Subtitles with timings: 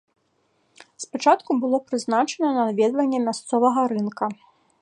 [1.03, 4.25] Спачатку было прызначана наведванне мясцовага рынка.